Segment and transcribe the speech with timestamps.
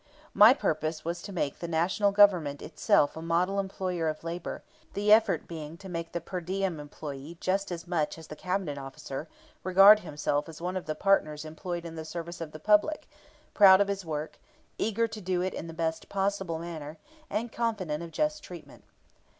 [0.33, 4.63] My purpose was to make the National Government itself a model employer of labor,
[4.95, 8.79] the effort being to make the per diem employee just as much as the Cabinet
[8.79, 9.27] officer
[9.63, 13.07] regard himself as one of the partners employed in the service of the public,
[13.53, 14.39] proud of his work,
[14.79, 16.97] eager to do it in the best possible manner,
[17.29, 18.83] and confident of just treatment.